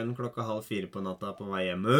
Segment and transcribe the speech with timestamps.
[0.00, 1.84] etter klokka halv fire på natta på vei hjem.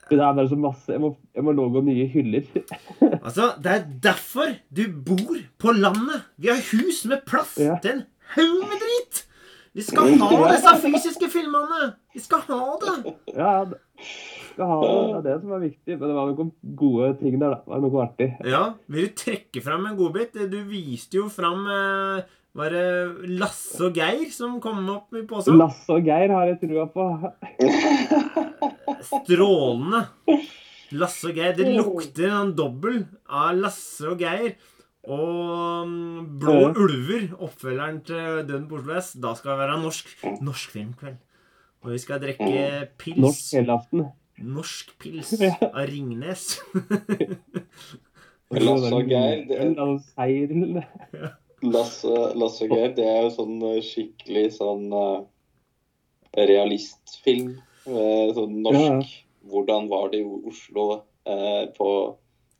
[0.09, 2.47] Det er bare så masse Jeg må, jeg må lage nye hyller.
[3.27, 6.23] Altså, det er derfor du bor på landet.
[6.39, 7.75] Vi har hus med plass Ja.
[7.83, 8.03] til en
[8.37, 9.25] haug med dritt.
[9.75, 11.91] Vi skal ha disse fysiske filmene.
[12.15, 13.15] Vi skal ha det.
[13.35, 13.81] Ja, det,
[14.57, 14.97] skal ha det.
[14.97, 15.99] det er det som er viktig.
[16.01, 16.51] Men det var noen
[16.81, 17.61] gode ting der, da.
[17.63, 18.29] Det var noe artig.
[18.49, 20.41] Ja, Vil du trekke fram en godbit?
[20.51, 22.25] Du viste jo fram eh,
[22.57, 22.85] Var det
[23.37, 25.59] Lasse og Geir som kom opp i posen?
[25.61, 27.05] Lasse og Geir har jeg trua på.
[29.11, 30.07] Strålende.
[30.97, 31.53] Lasse og Geir.
[31.59, 34.55] Det lukter en dobbel av Lasse og Geir.
[35.07, 36.71] Og mm, Blå Ja.
[36.83, 39.13] ulver, oppfølgeren til Døden på Oslo S.
[39.23, 40.09] Da skal det være norsk,
[40.43, 41.19] norsk filmkveld.
[41.85, 43.21] Og vi skal drikke pils.
[43.23, 44.07] Norsk helaften.
[44.45, 45.33] Norsk pils
[45.73, 46.59] av Ringnes.
[48.51, 49.63] Lasse og Geir, det-.
[51.67, 55.25] Lasse, Lasse og Geir, det er jo sånn eh, skikkelig sånn eh,
[56.47, 57.57] realistfilm.
[57.89, 59.17] eh, sånn norsk.
[59.47, 60.87] Hvordan var det i Oslo
[61.27, 61.89] eh, på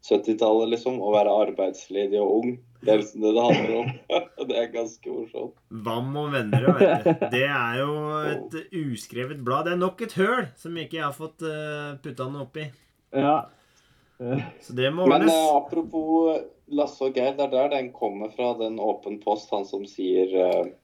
[0.07, 1.01] 70-tallet, liksom?
[1.03, 2.57] Å være arbeidsledig og ung.
[2.83, 3.91] Det er liksom det det handler om.
[4.49, 5.57] det er ganske morsomt.
[5.87, 7.11] Vam og venner, du.
[7.33, 7.93] Det er jo
[8.31, 9.67] et uskrevet blad.
[9.67, 12.69] Det er nok et høl som ikke jeg har fått uh, putta noe oppi.
[13.17, 13.39] Ja.
[14.21, 16.39] Eh, Så det må Men eh, apropos
[16.73, 20.33] Lasse og Geir, det er der den kommer fra, den åpen post, han som sier
[20.33, 20.75] eh,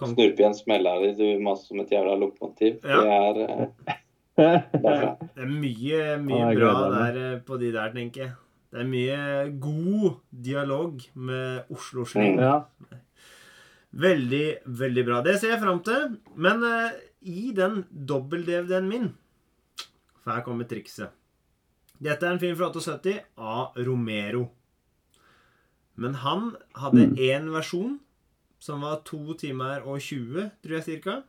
[0.00, 0.14] Kom.
[0.16, 2.78] Snurp igjen smella di, du maser som et jævla lokomotiv.
[2.80, 3.02] Ja.
[3.36, 3.98] Det er eh.
[4.72, 8.32] Det er mye, mye bra der eh, på de der, tenker jeg.
[8.72, 12.38] Det er mye god dialog med Oslo-sling.
[12.38, 12.40] Mm.
[12.40, 13.00] ja.
[13.92, 14.46] Veldig,
[14.80, 15.18] veldig bra.
[15.26, 16.14] Det ser jeg fram til.
[16.40, 16.94] Men uh,
[17.28, 19.10] i den dobbel-DVD-en min
[20.22, 21.10] For her kommer trikset.
[22.02, 24.46] Dette er en film fra 78 av Romero.
[26.00, 27.52] Men han hadde Mm.
[27.52, 27.98] versjon
[28.62, 31.22] som var 2 timer og 20, tror jeg cirka.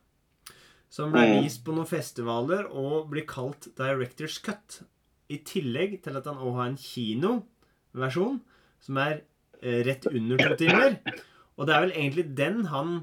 [0.89, 1.43] Som ble Mm.
[1.43, 4.83] vist på noen festivaler og blir kalt Directors Cut.
[5.33, 8.39] I tillegg til at han òg har en kinoversjon
[8.83, 9.21] som er
[9.61, 10.99] eh, rett under to timer.
[11.57, 12.95] Og det er vel egentlig den han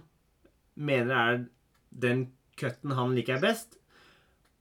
[0.75, 1.45] mener er
[1.91, 2.29] den
[2.61, 3.79] cutten han liker best.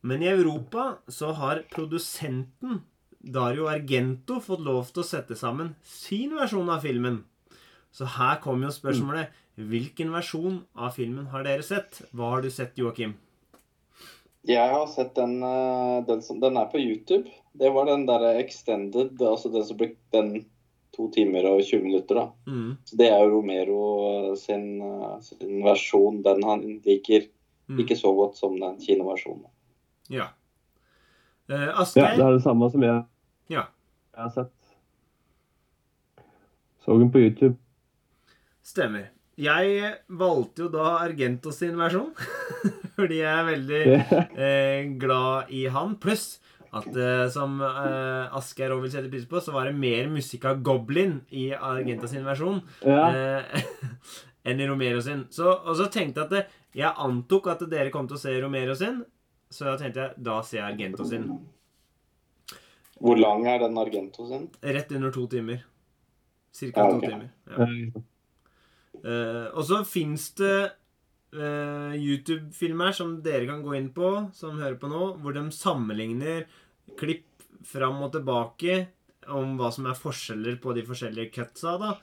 [0.02, 2.82] Men i Europa så har produsenten
[3.20, 7.24] Dario Argento fått lov til å sette sammen sin versjon av filmen.
[7.92, 11.98] Så her kommer jo spørsmålet Hvilken versjon av filmen har dere sett?
[12.16, 13.18] Hva har du sett, Joakim?
[14.48, 17.28] Jeg har sett den, eh, den som Den er på YouTube.
[17.60, 20.30] Det var den derre extended, altså den som ble den
[20.96, 22.26] to timer og 20 minutter, da.
[22.50, 22.78] Mm.
[22.88, 26.22] Så det er jo Romero eh, sin, eh, sin versjon.
[26.26, 27.28] Den han liker
[27.70, 27.84] Mm.
[27.84, 29.46] ikke så godt som den kinoversjonen.
[30.10, 30.24] Ja.
[31.52, 33.04] Eh, ja, det er det samme som jeg,
[33.54, 33.68] Ja.
[34.16, 34.56] jeg har sett.
[36.84, 37.58] Så den på YouTube.
[38.66, 39.10] Stemmer.
[39.38, 42.10] Jeg valgte jo da Argento sin versjon.
[42.98, 43.84] Fordi jeg er veldig
[44.48, 45.94] eh, glad i han.
[46.02, 46.40] Pluss
[46.76, 50.46] at eh, som uh, Asgeir òg vil sette pris på, så var det mer musikk
[50.46, 53.08] av Goblin i Argenta sin versjon Ja.
[53.10, 53.64] eh,
[54.50, 55.26] enn i Romero sin.
[55.34, 56.44] Så, og så tenkte jeg at det,
[56.78, 59.02] jeg antok at dere kom til å se Romero sin,
[59.50, 61.26] så da tenkte jeg da ser jeg Argento sin.
[63.00, 64.48] Hvor lang er den Argento sin?
[64.62, 65.64] Rett under to timer.
[66.54, 67.30] Cirka Ja, to timer.
[67.50, 67.68] Ja.
[69.00, 70.72] Uh, og så fins det
[71.34, 76.48] eh, YouTube-filmer som dere kan gå inn på, som hører på nå, hvor de sammenligner
[77.00, 77.28] klipp
[77.68, 78.80] fram og tilbake
[79.30, 81.94] om hva som er forskjeller på de forskjellige cutsa, da.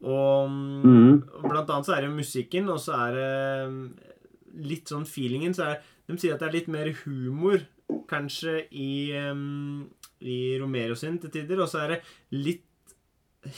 [0.00, 1.44] Og mm.
[1.44, 5.54] blant annet så er det musikken, og så er det litt sånn feelingen.
[5.56, 7.62] Så er, de sier at det er litt mer humor,
[8.10, 9.84] kanskje, i, um,
[10.24, 11.60] i Romero sin til tider.
[11.60, 12.00] Og så er det
[12.36, 12.66] litt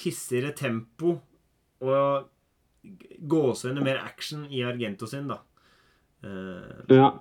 [0.03, 1.17] hissigere tempo
[1.83, 2.29] og
[2.83, 5.41] gåsehudene mer action i Argento sin, da.
[6.23, 7.13] Uh, Ja.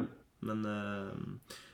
[0.46, 1.12] men uh,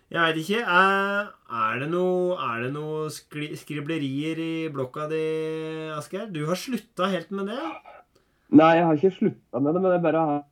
[0.07, 0.59] jeg veit ikke.
[0.63, 5.23] Er, er det noe, det noe skri, skriblerier i blokka di,
[5.97, 6.29] Asgeir?
[6.31, 7.63] Du har slutta helt med det?
[8.55, 10.45] Nei, jeg har ikke slutta med det, men jeg bare har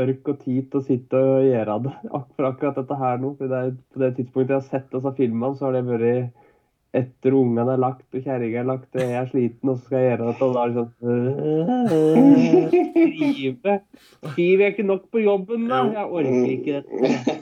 [0.00, 1.92] ørk og tid til å sitte og gjøre det.
[2.36, 3.34] For akkurat dette her nå.
[3.36, 3.62] For det
[3.92, 6.39] på det tidspunktet jeg har sett disse filmene, så har det vært
[6.96, 10.00] etter ungene er lagt og kjerringa er lagt og jeg er sliten, og så skal
[10.00, 10.94] jeg gjøre dette, og da er det sånn
[13.20, 13.74] Skrive.
[14.32, 15.78] Skriver jeg ikke nok på jobben, da?
[15.94, 17.36] Jeg orker ikke dette.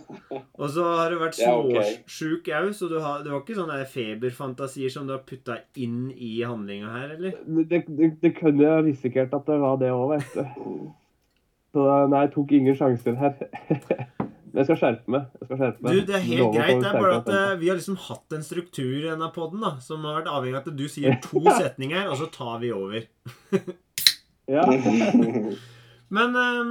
[0.58, 4.92] Og så har du vært småsjuk òg, så du har, du har ikke sånne feberfantasier
[4.92, 7.32] som du har putta inn i handlinga her, eller?
[7.70, 10.44] Det, det, det kunne jeg risikert at det var det òg, vet du.
[11.76, 13.34] Så nei, jeg tok ingen sjanser her.
[14.58, 15.26] Men jeg skal skjerpe meg.
[15.38, 15.92] Jeg skal skjerpe meg.
[15.94, 16.80] Du, det er helt Lover greit.
[16.82, 20.06] Det er bare at eh, vi har liksom hatt en struktur i denne poden som
[20.08, 23.04] har vært avhengig av at du sier to setninger, og så tar vi over.
[24.48, 24.62] Ja.
[26.16, 26.70] Men um,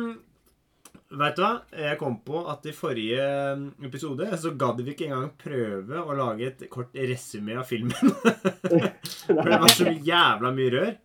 [1.13, 1.51] veit du hva?
[1.77, 6.15] Jeg kom på at i forrige ehm, episode så gadd vi ikke engang prøve å
[6.17, 7.93] lage et kort resymé av filmen.
[7.93, 10.95] For det var så jævla mye rør.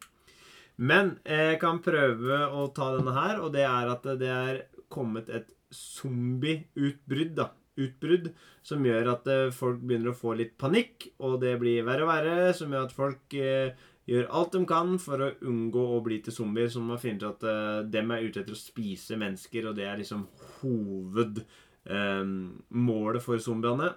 [0.81, 5.29] Men jeg kan prøve å ta denne her, og det er at det er kommet
[5.29, 7.47] et zombieutbrudd, da.
[7.81, 8.27] Utbrudd
[8.61, 12.11] som gjør at eh, folk begynner å få litt panikk, og det blir verre og
[12.13, 13.73] verre, som gjør at folk eh,
[14.11, 17.31] gjør alt de kan for å unngå å bli til zombier, som har funnet ut
[17.31, 20.23] at eh, dem er ute etter å spise mennesker, og det er liksom
[20.61, 23.89] hovedmålet for zombiene.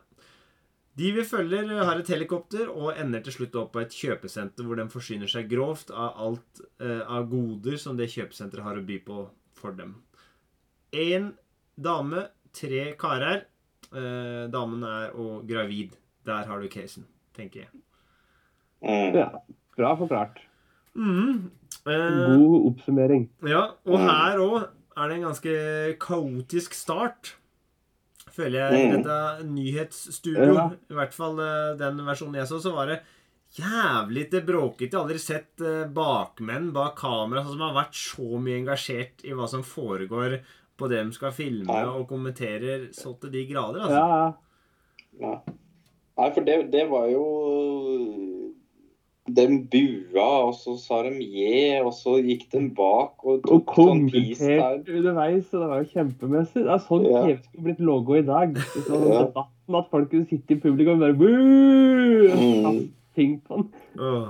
[0.95, 4.79] De vi følger, har et helikopter og ender til slutt opp på et kjøpesenter hvor
[4.79, 8.97] de forsyner seg grovt av alt eh, av goder som det kjøpesenteret har å by
[9.03, 9.27] på
[9.59, 9.99] for dem.
[10.95, 11.35] Én
[11.77, 13.45] dame, tre karer.
[13.95, 15.95] Eh, damen er og gravid.
[16.25, 17.05] Der har du casen,
[17.37, 17.69] tenker jeg.
[18.85, 19.15] Mm.
[19.15, 19.29] ja.
[19.77, 20.39] Bra forklart.
[20.95, 21.49] Mm.
[21.85, 23.27] Eh, God oppsummering.
[23.45, 24.57] Ja, og her òg
[24.95, 25.55] er det en ganske
[25.99, 27.35] kaotisk start.
[28.35, 28.95] Føler jeg Mm.
[29.03, 30.53] dette nyhetsstudio.
[30.55, 30.69] Ja.
[30.89, 33.01] I hvert fall eh, den versjonen jeg så, så var det
[33.55, 34.89] jævlig til bråkete.
[34.91, 39.31] Jeg har aldri sett eh, bakmenn bak kamera som har vært så mye engasjert i
[39.37, 40.39] hva som foregår
[40.77, 41.83] på det de skal filme Nei.
[41.85, 43.81] og kommenterer så til de grader.
[43.85, 43.95] altså.
[43.95, 44.33] Ja,
[45.21, 45.35] ja.
[46.17, 47.23] Nei, for det, det var jo
[49.27, 53.73] De bua, og så sa de je, og så gikk de bak og Og tok
[53.75, 54.83] sånn pis der.
[54.85, 56.61] underveis, og det var jo kjempemessig.
[56.61, 57.23] Det er sånn Ja.
[57.25, 58.53] TV skulle blitt logo i dag.
[58.85, 59.23] Sånn Ja.
[59.25, 62.29] debatten at folk kunne sitte i publikum og bare Boo!
[62.35, 62.89] og Mm.
[63.15, 63.71] ting på den.
[63.97, 64.29] Åh.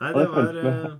[0.00, 0.64] Nei, Ja, det det var jeg.
[0.66, 0.96] eh,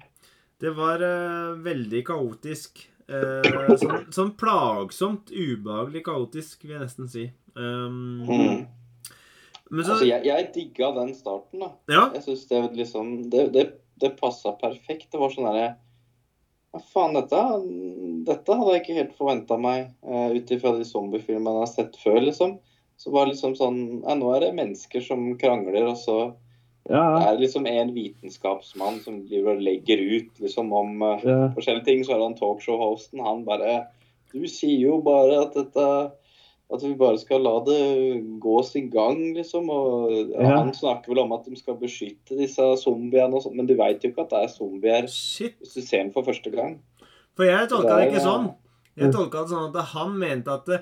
[0.60, 2.86] Det var eh, veldig kaotisk.
[3.06, 7.28] Eh, sånn, sånn plagsomt, ubehagelig kaotisk, vil jeg nesten si.
[7.54, 8.66] Um, Mm.
[9.70, 11.72] Men så Altså, jeg, jeg digga den starten, da.
[11.90, 12.04] Ja.
[12.14, 13.64] Jeg syns det liksom Det, det,
[13.98, 15.08] det passa perfekt.
[15.10, 15.72] Det var sånn derre
[16.74, 17.40] Ja, faen, dette,
[18.28, 21.98] dette hadde jeg ikke helt forventa meg uh, ut ifra de zombiefilmene jeg har sett
[21.98, 22.58] før, liksom.
[22.96, 26.18] Så var det liksom sånn Ja, nå er det mennesker som krangler, og så
[26.88, 31.38] Ja, er liksom en vitenskapsmann som driver og legger ut liksom om eh, ja.
[31.56, 32.04] forskjellige ting.
[32.04, 33.22] Så er det han talkshow-hosten.
[33.26, 33.86] Han bare
[34.32, 35.86] Du sier jo bare at dette
[36.66, 39.68] At vi bare skal la det gå sin gang, liksom.
[39.70, 43.68] Og ja, han snakker vel om at de skal beskytte disse zombiene og sånn, men
[43.68, 45.54] du veit jo ikke at det er zombier Shit.
[45.60, 46.80] hvis du ser dem for første gang.
[47.38, 48.48] For jeg tolka det ikke Det er- sånn.
[48.96, 50.80] Jeg tolka det sånn at han mente at det,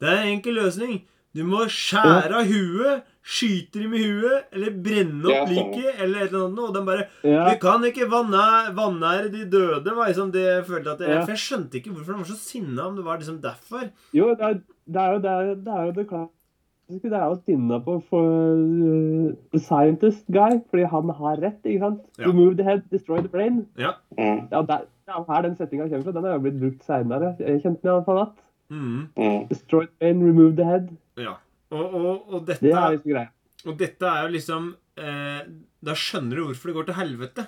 [0.00, 1.02] det er en enkel løsning.
[1.32, 6.32] Du må skjære av huet, skyte dem i huet, eller brenner opp liket, eller et
[6.32, 6.64] eller annet.
[6.64, 7.44] Og de bare ja.
[7.50, 11.22] Vi kan ikke vanære, vanære de døde, var liksom det jeg følte at jeg, Ja.
[11.22, 13.88] For jeg skjønte ikke hvorfor de var så sinna, om det var liksom derfor.
[14.16, 17.10] Jo, det er, det er jo det, er, det, er jo det klassiske.
[17.10, 21.84] Det er jo sinna på for uh, the scientist guy, fordi han har rett, ikke
[21.84, 22.00] sant?
[22.18, 22.30] Ja.
[22.30, 23.66] Remove the head, destroy the brain.
[23.78, 23.92] Ja.
[24.18, 26.12] Ja, der, er det er her den settinga kommer fra.
[26.12, 27.36] Den har jo blitt brukt seinere.
[27.38, 28.26] Jeg kjente den iallfall.
[28.70, 29.46] Mm, mm.
[29.50, 30.90] Destroy the brain, remove the head.
[31.18, 31.36] ja.
[31.70, 33.30] Og, og, og, dette, Det er liksom greia.
[33.66, 34.64] og dette er jo liksom
[34.98, 35.40] eh,
[35.86, 37.44] Da skjønner du hvorfor det går til helvete.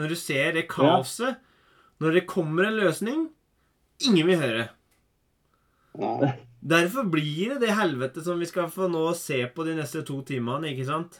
[0.00, 1.36] Når du ser det kaoset.
[2.00, 3.26] Når det kommer en løsning,
[4.08, 4.68] ingen vil høre.
[6.00, 6.30] Nei.
[6.60, 10.20] Derfor blir det det helvete som vi skal få nå se på de neste to
[10.28, 11.18] timene, ikke sant?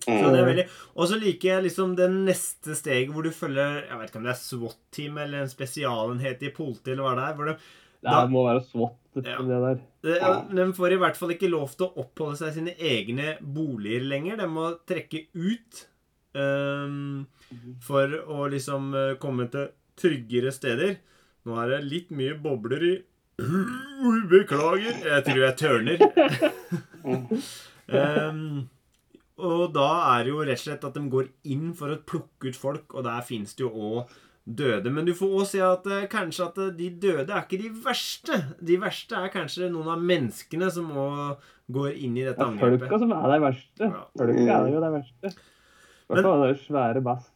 [0.00, 0.48] Så det er Mm.
[0.48, 0.62] veldig
[0.96, 4.24] Og så liker jeg liksom det neste steget hvor du følger Jeg vet ikke om
[4.24, 7.34] det er SWAT-team eller en spesialenhet i politiet eller hva det er.
[7.36, 7.56] Hvor de,
[8.00, 9.36] Det Da- må være SWAT, Ja.
[9.42, 9.80] det der.
[10.02, 13.34] de, de får i hvert fall ikke lov til å oppholde seg i sine egne
[13.42, 14.36] boliger lenger.
[14.40, 15.86] De må trekke ut
[16.34, 17.26] um,
[17.82, 19.68] for å liksom eh, komme til
[20.00, 20.96] tryggere steder.
[21.44, 22.94] Nå er det litt mye bobler i
[24.30, 25.00] Beklager.
[25.04, 25.98] Jeg tror jeg tørner.
[27.90, 28.68] um,
[29.40, 32.50] og da er det jo rett og slett at de går inn for å plukke
[32.52, 34.90] ut folk, og der fins det jo òg døde.
[34.92, 37.70] Men du får òg se at eh, kanskje at eh, de døde er ikke de
[37.84, 38.38] verste.
[38.60, 41.36] De verste er kanskje noen av menneskene som òg
[41.70, 42.98] går inn i dette Det er folka angrepet.
[43.04, 43.90] som er de verste.
[43.90, 44.06] Ja.
[44.18, 45.34] Folka er jo de verste.
[46.10, 47.28] Hvert fall den svære bass.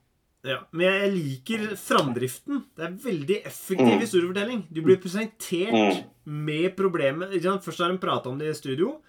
[0.45, 2.65] Ja, men jeg liker framdriften.
[2.77, 4.01] Det er veldig effektiv Mm.
[4.03, 4.65] historiefortelling.
[4.71, 7.31] Du blir presentert med problemet.
[7.65, 9.01] Først har de prata om det i studio.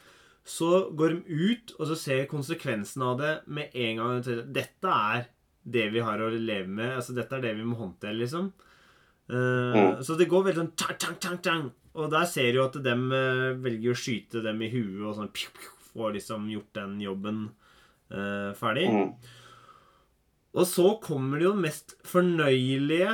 [0.45, 4.21] Så går de ut, og så ser konsekvensen av det med en gang.
[4.53, 5.25] Dette er
[5.65, 6.95] det vi har å leve med.
[6.99, 8.51] Altså, dette er det vi må håndtere, liksom.
[9.25, 10.03] Uh, Mm.
[10.05, 11.63] Så det går veldig sånn tang, tang, tang, tang.
[11.97, 12.93] Og der ser du at de
[13.63, 17.37] velger å skyte dem i huet og sånn pju, pju, Får liksom gjort den jobben
[18.11, 18.89] uh, ferdig.
[18.91, 19.13] Mm.
[20.59, 23.13] Og så kommer det jo mest fornøyelige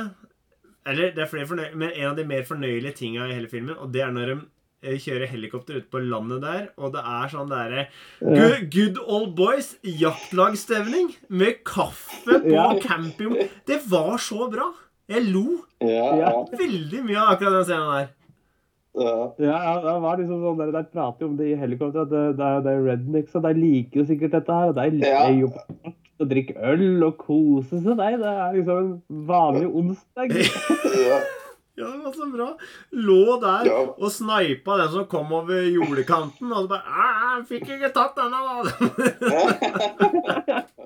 [0.86, 3.78] Eller det er flere fornøyelige, men en av de mer fornøyelige tinga i hele filmen,
[3.78, 4.36] og det er når de
[4.82, 7.86] eh, kjører helikopter ut på landet der, og det er sånn derre
[8.20, 12.72] good, good old boys jaktlagsstevning med kaffe på Ja.
[12.82, 13.36] camping.
[13.66, 14.72] Det var så bra!
[15.08, 15.44] Jeg lo
[15.82, 18.08] Ja, veldig mye av akkurat den scenen der.
[18.94, 19.32] ja.
[19.38, 22.36] Ja, det var liksom sånn der, der prater jo om det i helikopter, at det,
[22.38, 24.68] det, det er rednecks, og de liker jo sikkert dette her.
[24.68, 25.26] Og de Ja.
[25.26, 27.96] er jo på og drikker øl og koser seg.
[27.98, 30.30] Nei, det er liksom en vanlig onsdag.
[31.08, 31.18] ja.
[31.78, 32.48] Ja, det var så bra.
[32.92, 33.78] Lå der Ja.
[33.96, 38.38] og sneipa den som kom over jordekanten, og så bare jeg 'Fikk ikke tatt denne,
[38.44, 38.62] da!'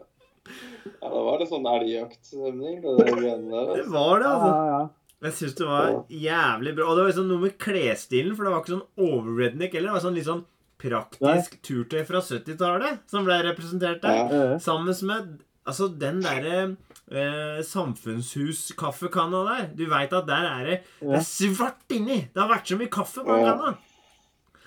[1.00, 3.90] Ja, det var det sånn elgjaktstemning, det altså.
[3.92, 4.50] var det, altså.
[4.70, 4.80] ja.
[5.26, 6.84] Jeg syns det var jævlig bra.
[6.90, 9.88] Og det var liksom noe med klesstilen, for det var ikke sånn overredneck heller.
[9.88, 10.44] Det var sånn litt sånn
[10.82, 14.14] praktisk turtøy fra 70-tallet som ble representert der.
[14.18, 14.24] Ja.
[14.52, 15.22] Eh, Sammen med
[15.66, 16.56] altså den derre
[17.10, 19.68] eh, samfunnshus-kaffekanna der.
[19.76, 22.28] Du veit at der er det Det er svart inni!
[22.34, 23.52] Det har vært så mye kaffe på den Ja.
[23.52, 23.76] kanna.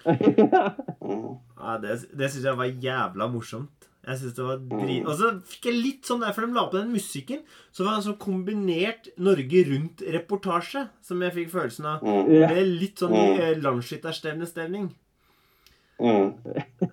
[0.05, 1.37] Mm.
[1.59, 3.87] Ja, det det syns jeg var jævla morsomt.
[4.07, 5.03] Jeg synes det var drit...
[5.03, 5.07] Mm.
[5.11, 7.41] Og så fikk jeg litt sånn der, for de la på den musikken,
[7.75, 12.07] så var det en sånn kombinert Norge Rundt-reportasje som jeg fikk følelsen av.
[12.29, 13.39] Det er litt sånn Mm.
[13.43, 14.87] eh, landsskytterstevnestemning.
[15.99, 16.33] Mm.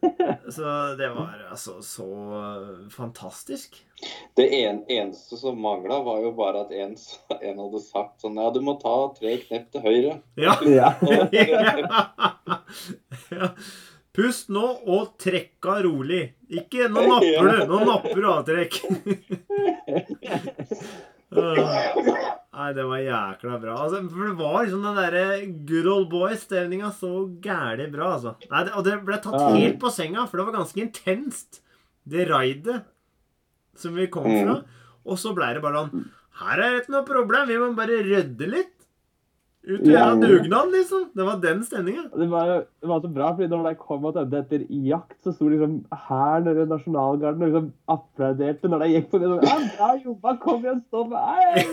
[0.51, 0.63] Så
[0.99, 2.07] det var altså så
[2.97, 3.87] fantastisk.
[4.35, 6.97] Det en, eneste som mangla, var jo bare at en,
[7.41, 10.17] en hadde sagt sånn Ja, du må ta tre knepp til høyre.
[10.35, 10.59] Ja.
[13.31, 13.53] ja.
[14.17, 16.23] Pust nå, og trekka rolig.
[16.49, 17.59] Ikke Nå napper du!
[17.69, 18.81] Nå napper du avtrekk.
[21.37, 22.46] Åh.
[22.57, 23.75] Nei, det var jækla bra.
[23.85, 25.25] Altså, for det var liksom den derre
[25.69, 27.11] good old boy-stemninga så
[27.45, 28.33] gæli bra, altså.
[28.51, 29.51] Nei, det, og det ble tatt Ja.
[29.59, 31.61] helt på senga, for det var ganske intenst,
[32.09, 32.79] det raidet
[33.77, 34.41] som vi kom Mm.
[34.47, 34.65] fra.
[35.05, 38.03] Og så blei det bare sånn Her er det ikke noe problem, vi må bare
[38.05, 38.76] rydde litt.
[39.67, 41.07] Ut og gjøre dugnad, liksom.
[41.19, 42.05] Det var den stemninga.
[42.15, 45.49] Det var, det var så bra, fordi når de kom tilbake etter jakt, så sto
[45.51, 49.31] liksom hæren eller nasjonalgarden og liksom applauderte når de gikk på det.
[49.43, 51.65] Ja, bra jobba, kom igjen, stå med Ei.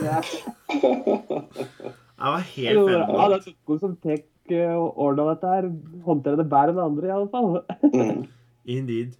[2.23, 5.69] Det var helt Ja, det er noen som tek eh, og ordna dette her.
[6.07, 7.61] Håndterer det bedre enn andre, i alle fall.
[7.93, 8.25] Mm.
[8.79, 9.13] Indeed.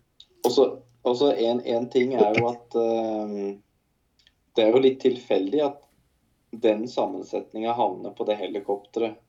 [0.48, 3.38] Og så en, en ting er jo at eh,
[4.56, 5.82] Det er jo litt tilfeldig at
[6.62, 9.20] den sammensetninga havner på det helikopteret.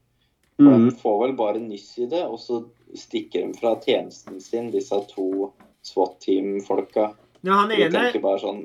[0.59, 0.88] Mm.
[0.88, 2.61] De får vel bare nyss i det, og så
[2.95, 5.50] stikker de fra tjenesten sin, disse to
[5.83, 7.11] SWAT-team-folka.
[7.45, 8.62] Ja, han ene, bare sånn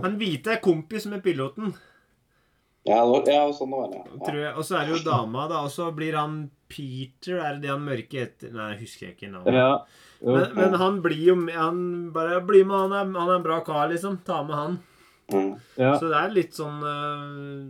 [0.00, 1.74] han hvite er kompis med piloten,
[2.86, 4.04] Ja, ja sånn var det.
[4.22, 4.52] tror Ja.
[4.54, 5.64] Og så er det jo dama, da.
[5.66, 8.52] Og så blir han Peter Er det det han mørke heter?
[8.54, 9.58] Nei, jeg husker ikke navnet.
[9.58, 9.72] Ja.
[10.22, 11.80] Men, men han blir jo med Han
[12.14, 14.20] bare bli med, han er, han er en bra kar, liksom.
[14.24, 14.78] Ta med han.
[15.32, 15.54] Mm.
[15.74, 15.92] ja.
[15.98, 17.66] Så det er litt sånn uh,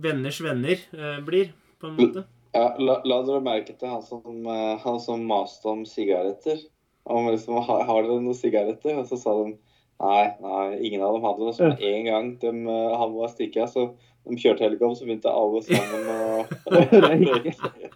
[0.00, 2.24] Venners venner uh, blir, på en måte.
[2.54, 6.62] Ja, la, la dere merke til han som, uh, han som maste om sigaretter.
[7.10, 8.96] Om liksom, har, har dere noen sigaretter?
[9.02, 11.56] Og så sa de nei, nei, ingen av dem hadde det.
[11.58, 12.54] Så med en gang de,
[13.02, 13.90] han var stikket, så
[14.28, 16.44] de kjørte helikopter, så begynte alle sammen å
[17.06, 17.89] Røyke.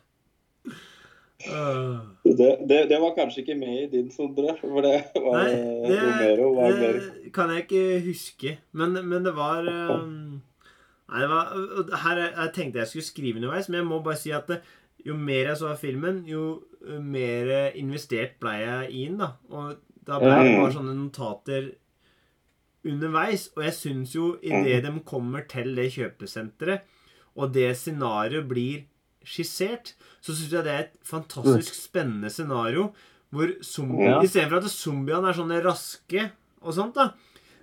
[2.24, 4.54] Det, det, det var kanskje ikke med i din, Sondre.
[4.60, 5.50] For det var Nei,
[5.88, 6.98] det, Romero var mer
[7.36, 8.54] kan jeg ikke huske.
[8.72, 10.06] Men, men det var eh,
[11.10, 11.52] Nei, det var,
[12.06, 14.60] her er- jeg tenkte jeg skulle skrive underveis, men jeg må bare si at det,
[15.04, 16.44] jo mer jeg så av filmen, jo
[16.88, 19.18] uh, mer investert ble jeg i den.
[19.20, 19.34] da.
[19.52, 19.74] Og
[20.04, 21.66] da ble det bare sånne notater
[22.88, 23.50] underveis.
[23.56, 26.84] Og jeg syns jo idet de kommer til det kjøpesenteret,
[27.36, 28.84] og det scenarioet blir
[29.24, 32.92] skissert, så syns jeg det er et fantastisk spennende scenario.
[33.34, 34.20] Hvor zombie, Ja.
[34.22, 36.30] Istedenfor at zombiene er sånne raske
[36.62, 37.08] og sånt, da.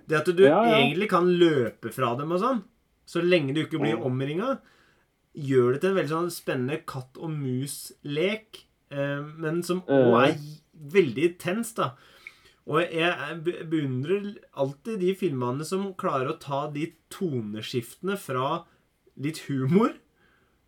[0.06, 0.74] Det at du Ja, ja.
[0.82, 2.62] egentlig kan løpe fra dem og sånn,
[3.06, 4.58] så lenge du ikke blir omringa,
[5.34, 10.36] gjør det til en veldig sånn spennende katt og mus-lek, eh, men som òg er
[10.92, 11.94] veldig tens, da.
[12.68, 18.64] Og jeg beundrer alltid de filmene som klarer å ta de toneskiftene fra
[19.18, 19.94] litt humor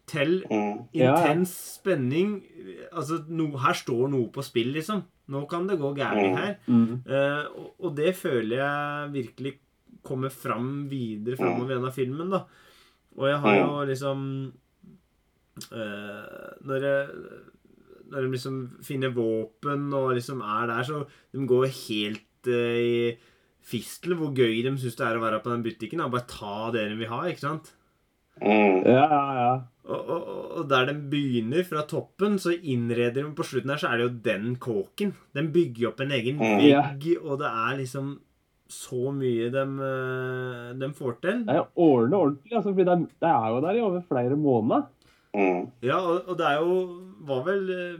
[0.06, 0.88] til Mm.
[0.92, 1.12] Ja, ja.
[1.16, 2.42] intens spenning.
[2.92, 5.02] Altså, no, her står noe på spill, liksom.
[5.32, 6.36] Nå kan det gå gærent Mm.
[6.36, 6.56] her.
[6.68, 7.02] Mm.
[7.08, 9.54] Uh, og, og det føler jeg virkelig
[10.04, 12.42] kommer fram videre framover gjennom denne filmen, da.
[13.16, 14.52] Og jeg har jo liksom
[15.72, 17.08] uh, Når jeg
[18.14, 21.00] når de liksom finner våpen og liksom er der, så
[21.32, 23.16] de går helt uh, i
[23.64, 26.02] fistel hvor gøy de syns det er å være på den butikken.
[26.02, 26.10] Da.
[26.12, 27.72] Bare ta det de vil ha, ikke sant?
[28.42, 28.84] Mm.
[28.84, 29.54] Ja, ja, ja.
[29.84, 33.90] Og, og, og der den begynner fra toppen, så innreder de på slutten her, så
[33.92, 35.10] er det jo den kåken.
[35.36, 36.62] Den bygger opp en egen Mm.
[36.62, 38.14] vegg, og det er liksom
[38.74, 41.44] så mye de, eh, de får til.
[41.44, 44.36] Det er ordentlig ordentlig, altså, for det er, det er jo der i over flere
[44.40, 44.86] måneder.
[45.34, 45.66] Mm.
[45.82, 46.76] Ja, og, og det er jo
[47.24, 47.98] var vel eh,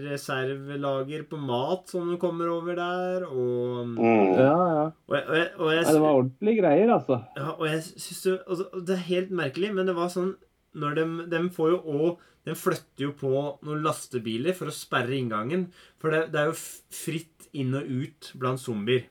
[0.00, 4.36] militærreservelager på mat som du kommer over der, og Mm.
[4.36, 4.84] Ja, ja.
[5.08, 7.20] og jeg, og jeg, og jeg, Nei, det var ordentlige greier, altså.
[7.36, 10.34] Ja, og jeg synes det, altså, det er helt merkelig, men det var sånn
[10.78, 13.30] når de, de får jo òg De flytter jo på
[13.66, 15.66] noen lastebiler for å sperre inngangen.
[16.00, 19.04] For det, det er jo fritt inn og ut blant zombier.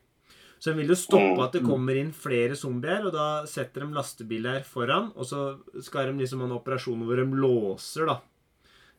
[0.58, 3.96] Så de vil jo stoppe at det kommer inn flere zombier, og da setter de
[3.96, 5.12] lastebiler foran.
[5.16, 5.44] Og så
[5.86, 8.18] skal de liksom ha en operasjon hvor de låser da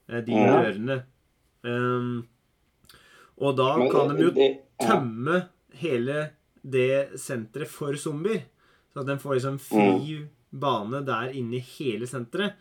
[0.08, 1.00] eh, de dørene.
[1.66, 2.14] Um,
[3.42, 4.48] og da kan de jo
[4.80, 5.42] tømme
[5.82, 6.30] hele
[6.62, 8.46] det senteret for zombier.
[8.94, 10.20] Så at de får liksom fri
[10.50, 12.58] bane der inne i hele senteret.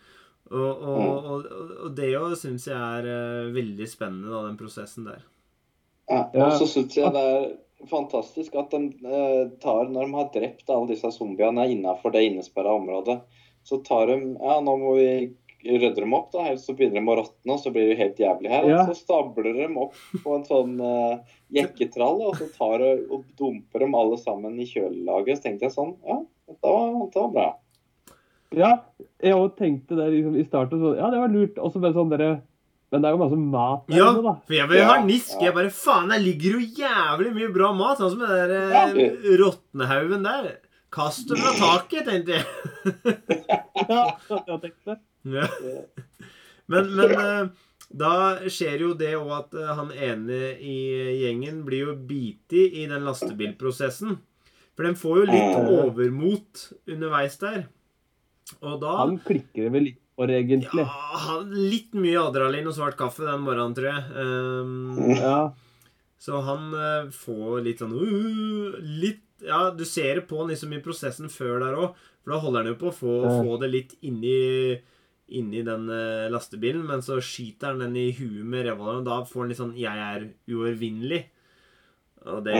[0.50, 1.50] Og, og, og,
[1.86, 5.20] og det jo syns jeg er eh, veldig spennende, da, den prosessen der.
[6.10, 7.44] Ja, og så syns jeg det er
[7.90, 12.74] fantastisk at de eh, tar, når de har drept alle disse zombiene innafor det innesperra
[12.80, 13.20] området,
[13.62, 15.10] så tar de Ja, nå må vi
[15.60, 18.20] rydde dem opp, da, ellers så begynner de å råtne, og så blir det helt
[18.20, 18.68] jævlig her.
[18.68, 18.82] Ja.
[18.82, 23.26] Og så stabler de opp på en sånn uh, jekketrall, og så tar de og
[23.38, 25.36] dumper dem alle sammen i kjølelaget.
[25.40, 27.48] Så tenkte jeg sånn Ja, dette var, dette var bra.
[28.56, 28.70] Ja,
[29.22, 30.80] jeg òg tenkte det liksom, i starten.
[30.82, 31.58] Så, ja, det var lurt.
[31.62, 32.30] Og så bare sånn dere
[32.90, 34.32] Men det er jo masse mat der Ja, inne, da.
[34.48, 35.36] for jeg vil ha nisk.
[35.38, 35.44] ja.
[35.46, 38.00] Jeg bare Faen, der ligger jo jævlig mye bra mat.
[38.00, 38.82] Sånn som den der Ja.
[38.90, 40.48] eh, råtnehaugen der.
[40.90, 42.44] Kast det fra taket, tenkte jeg.
[43.90, 44.96] Ja, jeg tenkte.
[45.30, 45.46] Ja.
[46.70, 47.46] Men, men eh,
[48.02, 48.10] da
[48.50, 50.74] skjer jo det òg at eh, han ene i
[51.22, 54.18] gjengen blir jo biti i den lastebilprosessen.
[54.74, 57.68] For den får jo litt overmot underveis der.
[58.60, 60.84] Da Han klikker vel litt for, egentlig.
[60.84, 64.04] ja, Litt mye adrenalin og svart kaffe den morgenen, tror jeg.
[64.16, 65.52] Um, Ja.
[66.20, 70.74] så han uh, får litt sånn uh, Litt Ja, du ser det på han liksom
[70.76, 71.94] i prosessen før der òg.
[72.20, 73.36] For da holder han jo på å få, Ja.
[73.42, 74.80] få det litt inni
[75.30, 79.18] inni den eh, lastebilen, men så skyter han den i huet med revolveren, og da
[79.22, 81.24] får han litt sånn 'Jeg er uovervinnelig'.
[82.26, 82.54] Og det,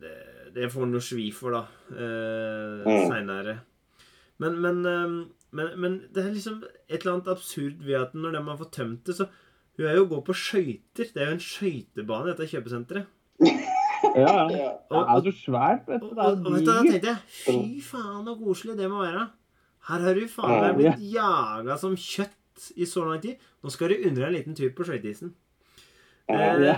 [0.00, 0.12] det,
[0.54, 3.56] det får han jo svi for, da, eh, seinere.
[4.38, 5.12] Men, men, eh,
[5.58, 8.74] men, men det er liksom et eller annet absurd ved at når de har fått
[8.78, 9.28] tømt det, så
[9.78, 11.06] Hun er jo å gå på skøyter.
[11.14, 13.06] Det er jo en skøytebane, dette kjøpesenteret.
[14.18, 14.46] Ja, ja.
[14.50, 14.70] Ja.
[14.90, 16.08] Det er så svært, vet du.
[16.08, 16.88] og, og da Det digert.
[16.88, 19.28] tenkte jeg Fy faen, så koselig det må være.
[19.88, 23.38] Her har du faen meg blitt jaga som kjøtt i så lang tid.
[23.62, 25.30] Nå skal du undre deg en liten tur på skøyteisen.
[26.28, 26.74] Eh, det,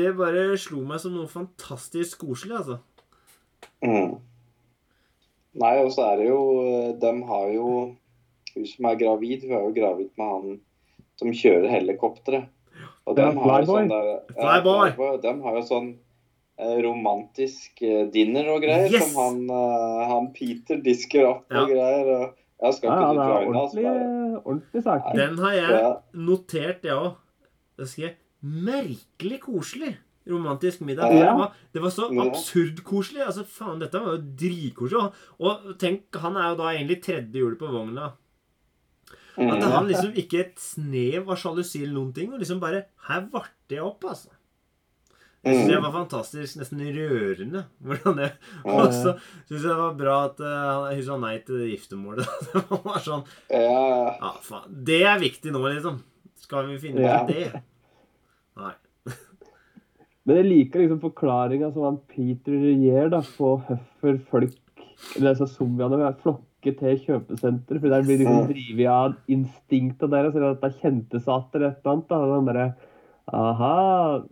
[0.00, 2.80] det bare slo meg som noe fantastisk koselig, altså.
[5.56, 6.40] Nei, og så er det jo
[7.00, 7.68] De har jo
[8.56, 10.60] Hun som er gravid, hun er jo gravid med han
[11.16, 12.48] som kjører helikopteret.
[13.06, 14.90] Og de dem har sånn der, ja, Flyboy.
[14.96, 15.20] Flyboy.
[15.22, 15.86] dem har jo sånn
[16.58, 19.12] eh, romantisk eh, dinner og greier, Yes!
[19.12, 21.62] som han, eh, han Peter disker opp Ja.
[21.62, 22.10] og greier.
[22.16, 23.74] Og jeg skal Ja, ikke ja, du det er joine oss?
[23.76, 24.42] ordentlig, bare?
[24.44, 25.16] ordentlig saker.
[25.22, 25.94] Den har jeg
[26.26, 27.12] notert, jeg òg.
[27.78, 29.96] Da skrev jeg 'merkelig koselig'.
[30.28, 31.12] Romantisk middag.
[31.14, 31.26] Ja.
[31.30, 32.24] Det, var, det var så Ja.
[32.30, 33.22] absurd koselig.
[33.26, 35.12] Altså, faen, dette var jo dritkoselig.
[35.40, 38.12] Og, tenk, han er jo da egentlig tredje hjulet på vogna.
[39.36, 39.70] At Mm.
[39.70, 43.68] han liksom ikke et snev av sjalusi eller noen ting, og liksom bare Her varte
[43.68, 44.30] jeg opp, altså.
[45.44, 45.82] Det synes jeg Mm.
[45.84, 47.66] var fantastisk, nesten rørende.
[47.84, 48.32] Hvordan det
[48.64, 49.12] Og så
[49.46, 52.26] syns jeg det var bra at uh, hun sa nei til giftermålet.
[52.52, 54.84] Det var sånn Ja, Ja, faen.
[54.84, 56.02] Det er viktig nå, liksom.
[56.40, 57.22] Skal vi finne Ja.
[57.22, 57.62] ut det?
[60.26, 64.56] Men jeg liker liksom forklaringa som han Peter gir da, på hvorfor folk
[65.16, 67.78] eller altså zombiene vil flokke til kjøpesenter.
[67.80, 68.48] For der blir liksom Mm.
[68.50, 72.08] drevet av instinktet deres, eller at det er kjente seg eller et eller annet.
[72.08, 72.74] da, den der,
[73.34, 74.22] Aha,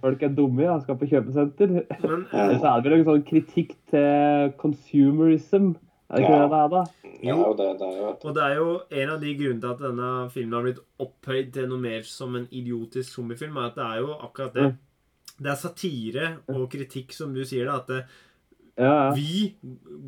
[0.00, 1.68] folk er dumme, ja, skal på kjøpesenter.
[2.02, 2.22] Men
[2.60, 5.74] så er det vel en sånn kritikk til consumerism.
[6.10, 6.48] Er det ikke Ja.
[6.48, 6.84] det det er, da?
[7.22, 7.36] Jo.
[7.36, 8.24] Ja, det, det vet.
[8.24, 11.52] Og det er jo en av de grunnene til at denne filmen har blitt opphøyd
[11.52, 14.62] til noe mer som en idiotisk zombiefilm, er at det er jo akkurat det.
[14.72, 14.76] Mm.
[15.38, 17.76] Det er satire og kritikk, som du sier, da.
[17.82, 18.00] At det,
[18.78, 19.06] Ja, ja.
[19.10, 19.54] vi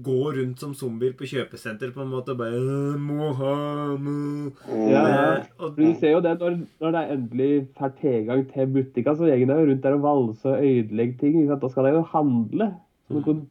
[0.02, 3.54] går rundt som zombier på kjøpesenter på en måte og bare «Øh, Må ha
[3.98, 4.12] må.
[4.14, 4.52] Mm.
[4.92, 5.24] Ja, ja.
[5.40, 9.26] Eh, og, Du ser jo det når, når det endelig får tilgang til butikken, så
[9.26, 11.40] gjengen er jo rundt der og valser og ødelegger ting.
[11.40, 11.64] Ikke sant?
[11.66, 12.70] Da skal de jo handle
[13.08, 13.42] som noen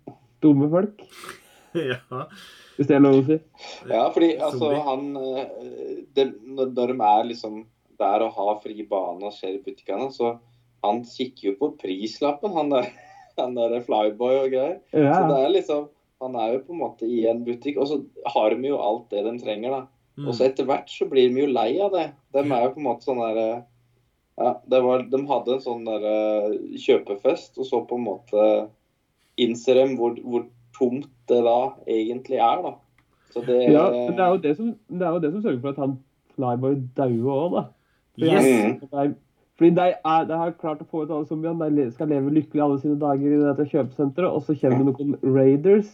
[0.41, 1.03] dumme folk,
[1.91, 1.99] ja.
[2.77, 3.35] hvis det er lov å si.
[3.91, 4.85] Ja, fordi altså Zombie.
[4.87, 7.65] han eh, det, Når når de er liksom
[7.99, 10.37] der og har fri bane og ser i butikkene, så
[10.85, 12.89] han kikker jo på prislappen, han der,
[13.39, 14.77] han der flyboy og greier.
[14.91, 15.87] Så det er liksom
[16.19, 19.05] Han er jo på en måte i en butikk, og så har de jo alt
[19.13, 19.77] det de trenger, da.
[20.19, 20.25] Mm.
[20.27, 22.09] Og så etter hvert så blir de jo lei av det.
[22.35, 23.45] De er jo på en måte sånn derre
[24.39, 28.43] ja, det var, De hadde en sånn der eh, kjøpefest, og så på en måte
[29.39, 32.75] innser de hvor, hvor tomt det da egentlig er, da.
[33.31, 35.59] Så det ja men det er, jo det, som, det er jo det som sørger
[35.63, 35.97] for at han
[36.35, 37.65] Flyboy dauer òg, da.
[38.15, 38.47] For Yes.
[38.91, 39.15] Mm.
[39.59, 41.67] Fordi de, er, de har klart å få ut alle zombiene.
[41.75, 44.31] De skal leve lykkelig alle sine dager i dette kjøpesenteret.
[44.31, 45.89] Og så kommer det noen raiders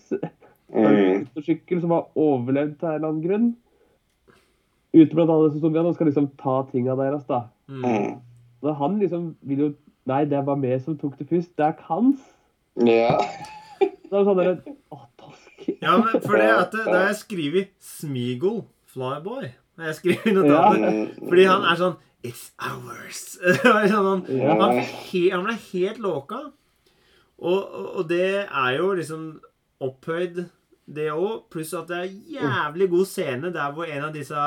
[0.69, 3.47] mm, Sykkel som har overlevd til en eller annen grunn.
[4.93, 7.41] Ute blant alle disse zombiene og skal liksom ta tinga deres, da.
[7.65, 7.81] Mm.
[7.89, 8.13] mm.
[8.61, 9.73] Så han liksom vil jo
[10.05, 11.49] Nei, det var meg som tok det først.
[11.57, 12.27] Det er ikke hans.
[12.85, 13.15] Ja.
[14.05, 14.53] Så er sånn der,
[14.93, 15.65] Å, tosk.
[15.81, 19.47] Ja, men for det at det, da har jeg skrevet Smeagol Flyboy
[19.83, 20.93] jeg skriver notatet.
[20.93, 23.37] Mm, Fordi han er sånn It's ours.
[23.63, 26.39] Var sånn, han, han, he, han ble helt låka.
[27.35, 29.21] Og, og, og det er jo liksom
[29.85, 30.35] opphøyd,
[30.85, 31.45] det òg.
[31.53, 34.41] Pluss at det er jævlig god scene der hvor en av disse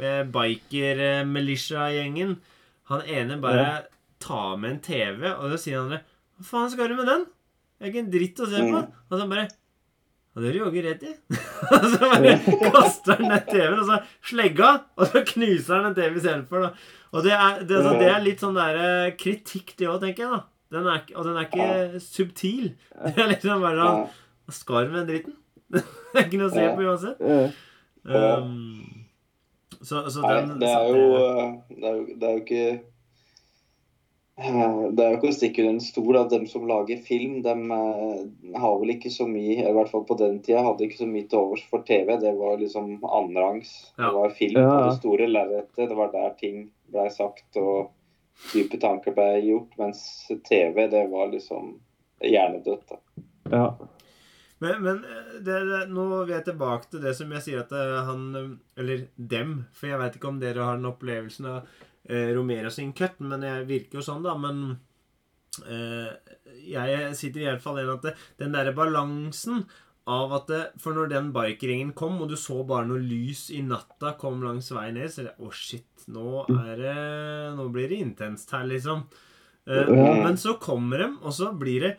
[0.00, 2.30] eh, biker-militia-gjengen
[2.90, 3.66] Han ene bare
[4.22, 6.00] tar med en TV, og så sier han andre
[6.36, 7.22] Hva faen skal du med den?
[7.76, 8.78] Det er ikke en dritt å se på.
[8.82, 8.90] Mm.
[9.10, 9.48] Og så bare
[10.36, 11.12] ja, det er du jaggu rett i.
[11.72, 12.32] og så bare
[12.74, 16.66] kaster han den TV-en, og så slegga, og så knuser han en TV istedenfor.
[17.16, 20.26] Og det er, det, altså, det er litt sånn der eh, kritikk, det òg, tenker
[20.26, 20.34] jeg.
[20.34, 20.42] da.
[20.76, 22.74] Den er, og den er ikke subtil.
[22.92, 25.38] Det er liksom bare sånn skal med den dritten?
[25.72, 27.24] det er ikke noe å se på uansett.
[28.04, 29.06] Um,
[29.80, 32.66] så, så den det er jo eh, Det er jo, det er jo ikke
[34.36, 37.70] det er jo ikke å stikke under en stol at dem som lager film, dem
[37.72, 41.08] eh, har vel ikke så mye I hvert fall på den tida hadde ikke så
[41.08, 42.18] mye til overs for TV.
[42.20, 43.72] Det var liksom annenrangs.
[43.96, 44.10] Ja.
[44.10, 45.88] Det var film på det store lerretet.
[45.88, 47.94] Det var der ting blei sagt og
[48.52, 49.72] dype tanker ble gjort.
[49.80, 51.72] Mens TV, det var liksom
[52.20, 52.92] hjernedødt.
[52.92, 53.26] da.
[53.56, 53.68] ja.
[54.58, 55.02] Men, men
[55.44, 58.22] det, det, nå er jeg tilbake til det som jeg sier at eh, han
[58.76, 61.74] Eller dem, for jeg vet ikke om dere har den opplevelsen av
[62.08, 64.36] eh, Romero sin cut, men jeg virker jo sånn, da.
[64.38, 64.78] Men
[65.66, 66.12] eh,
[66.66, 69.64] jeg sitter i hvert fall igjen at det, den derre balansen
[70.06, 73.62] av at det, For når den bikeringen kom, og du så bare noe lys i
[73.66, 76.98] natta kom langs veien ned, så er det Å, shit, nå er det
[77.58, 79.06] Nå blir det intenst her, liksom.
[79.66, 79.90] Eh,
[80.22, 81.96] Men så kommer de, og så blir det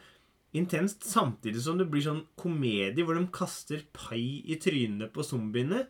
[0.56, 5.84] intenst samtidig som det blir sånn komedie hvor de kaster pai i trynene på zombiene.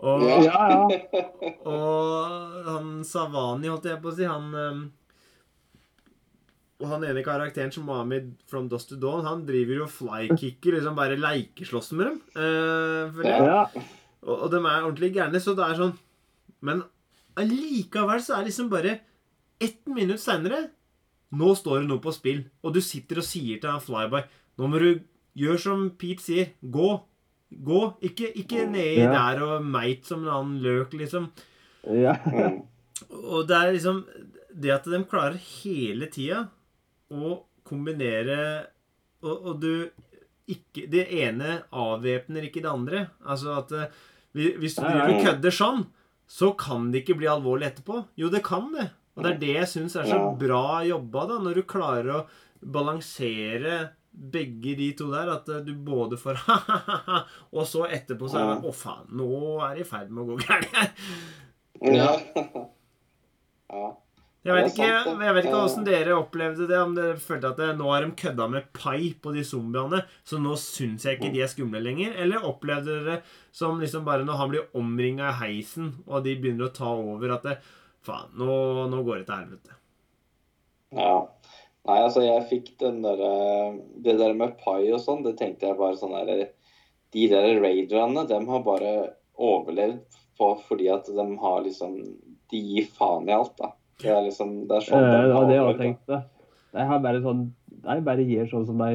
[0.00, 0.38] Og, Ja.
[0.42, 0.88] ja,
[1.68, 4.90] og han Savani, holdt jeg på å si, han
[6.82, 10.74] Og han ene karakteren som var med From Dust to Dawn, han driver jo flykicker,
[10.78, 12.16] liksom bare leikeslåss med dem.
[12.34, 13.60] Eh, ja.
[14.22, 15.94] Og, og de er ordentlig gærne, så det er sånn
[16.62, 16.82] Men
[17.38, 18.96] allikevel så er det liksom bare
[19.62, 20.64] ett minutt seinere
[21.38, 24.20] Nå står det noe på spill, og du sitter og sier til han Flyby
[24.58, 24.90] Nå må du
[25.38, 26.50] gjøre som Pete sier.
[26.60, 26.90] Gå.
[27.60, 27.80] Gå.
[28.08, 29.10] Ikke, ikke nedi Ja.
[29.12, 31.30] der og meit som en annen løk, liksom.
[31.86, 32.14] ja.
[32.26, 32.62] Mm.
[33.10, 34.04] Og det er liksom
[34.54, 36.44] Det at de klarer hele tida
[37.10, 38.66] å kombinere
[39.22, 39.90] og, og du
[40.52, 43.02] ikke Det ene avvæpner ikke det andre.
[43.24, 43.92] Altså at eh,
[44.34, 45.84] hvis du driver og kødder sånn,
[46.28, 48.02] så kan det ikke bli alvorlig etterpå.
[48.18, 48.88] Jo, det kan det.
[49.14, 52.22] Og det er det jeg syns er så bra jobba, da, når du klarer å
[52.64, 55.32] balansere begge de to der.
[55.36, 59.32] At eh, du både får ha-ha-ha, og så etterpå så er det Å, faen, nå
[59.66, 61.02] er det i ferd med å gå gærent.
[61.82, 62.12] Ja.
[63.72, 63.90] ja.
[64.42, 66.78] Jeg vet ikke jeg vet ikke hvordan dere opplevde det.
[66.82, 70.40] Om dere følte at det, nå har de kødda med pai på de zombiene, så
[70.42, 72.16] nå syns jeg ikke de er skumle lenger?
[72.24, 76.34] Eller opplevde dere det som liksom bare når han blir omringa i heisen, og de
[76.42, 77.54] begynner å ta over, at det,
[78.02, 78.50] faen, nå,
[78.90, 79.78] nå går det til helvete?
[80.98, 81.14] Ja.
[81.88, 83.16] Nei, altså, jeg fikk den der,
[84.04, 86.44] Det der med pai og sånn, det tenkte jeg bare sånn der
[87.12, 88.92] De der raiderne, dem har bare
[89.36, 89.98] overlevd
[90.38, 91.96] på fordi at de har liksom
[92.52, 93.72] De gir faen i alt, da.
[94.02, 96.22] Det er liksom Det er sånn Eh, de Det var det jeg overlevd, tenkte.
[96.72, 97.42] De har bare sånn
[97.82, 98.90] De bare gjør sånn som de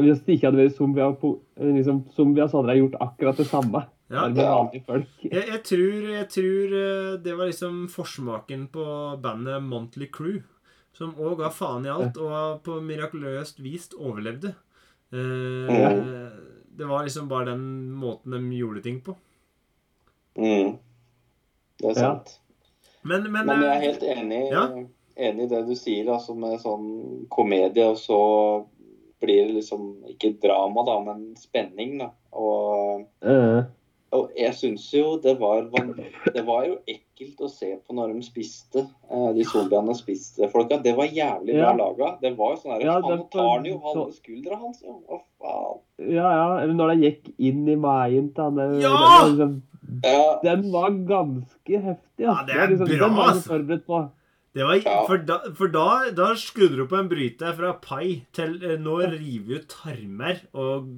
[0.00, 3.46] Hvis det ikke hadde vært zombier, på- liksom, zombier så hadde de gjort akkurat det
[3.50, 3.84] samme.
[4.10, 4.68] Ja, Ja.
[4.72, 8.86] Jeg, jeg, tror, jeg tror eh, det var liksom forsmaken på
[9.22, 10.40] bandet Monthly Crew.
[10.92, 14.54] Som òg ga faen i alt, og på mirakuløst vis overlevde.
[15.12, 16.30] Eh,
[16.76, 19.14] det var liksom bare den måten de gjorde ting på.
[20.38, 20.76] Mm.
[21.80, 21.94] Det er Ja.
[21.94, 22.36] sant.
[23.02, 24.66] Men, men, Men jeg er eh, helt enig, Ja.
[25.16, 28.66] enig i det du sier, altså med sånn komedie, og så
[29.20, 32.10] blir det liksom ikke drama, da, men spenning, da.
[32.32, 33.62] Og, Eh,
[34.12, 35.68] og jeg syns jo det var
[36.34, 40.78] Det var jo ekkelt å se på når de spiste, eh, de zombiene spiste folka.
[40.82, 41.72] Det var jævlig bra Ja.
[41.78, 42.08] laga.
[42.20, 45.00] Det var jo sånn her Ja, Han tar han jo så- halve skuldra hans, jo.
[45.08, 45.80] Hva faen.
[46.10, 46.56] ja, ja.
[46.62, 48.90] Eller når det gikk inn i magen til han der- Ja!
[48.90, 49.62] den var liksom,
[50.04, 52.18] Ja, Den var ganske heftig.
[52.24, 52.46] Ja, ass.
[52.46, 53.48] det er liksom, bra, Den var altså.
[53.48, 54.10] forberedt på.
[54.54, 54.96] Det var, Ja.
[55.06, 58.96] For, da, for da, da skrudde du på en bryter fra pai til eh, nå
[59.04, 60.88] river vi ut tarmer og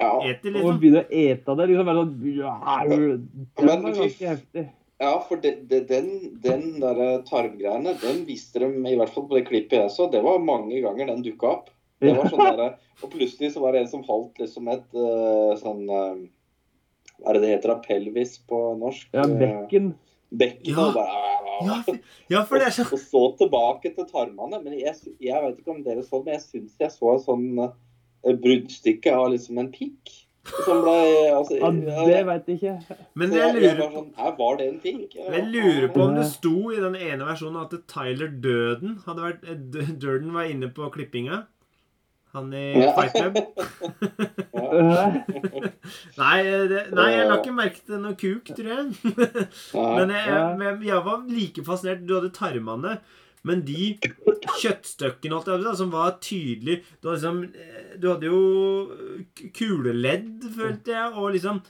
[0.00, 0.12] Ja.
[0.30, 1.68] eter, Og begynner å ete det.
[1.68, 2.56] liksom sånn, ja,
[2.88, 4.66] Men var ganske heftig.
[4.98, 6.06] Ja, for de, de, den,
[6.40, 10.22] den der tarmgreiene, den visste de, i hvert fall på det klippet jeg så, det
[10.24, 11.68] var mange ganger den dukka opp.
[12.00, 15.52] Det var sånn der, Og plutselig så var det en som falt liksom et eh,
[15.60, 16.24] sånn eh,
[17.20, 17.74] Hva er det det heter?
[17.84, 19.08] Pelvis på norsk?
[19.16, 19.92] Ja, bekken.
[19.92, 20.02] Eh,
[20.36, 20.72] Bekken.
[20.74, 20.88] Ja.
[20.88, 21.25] Og, bare,
[21.64, 21.98] Ja, for,
[22.32, 24.60] ja, for det er så og så tilbake til tarmene.
[24.62, 27.48] Men jeg, jeg vet ikke om dere så men jeg syns jeg så et sånn
[27.64, 30.14] eh, bruddstykke av liksom en pikk.
[30.46, 30.94] Som ble
[31.34, 31.70] altså, Ja,
[32.06, 32.96] det veit jeg ikke.
[33.18, 35.16] Men jeg lurer på, sånn Her var det en pikk?
[35.18, 39.48] Jeg lurer på om det sto i den ene versjonen at Tyler Døden hadde vært
[40.04, 41.42] Døden var inne på klippinga.
[42.36, 42.92] Han i Ja.
[42.96, 43.36] Fight Club.
[46.16, 46.38] Nei,
[46.70, 48.88] det, nei, jeg la ikke merke til noe kuk, tror jeg.
[49.96, 50.26] Men jeg,
[50.66, 52.04] jeg, jeg var like fascinert.
[52.08, 52.98] Du hadde tarmene.
[53.46, 53.92] Men de
[54.58, 58.40] kjøttstykkene som var tydelige Du liksom, eh, du hadde jo
[59.54, 61.62] kuleledd, følte jeg, og liksom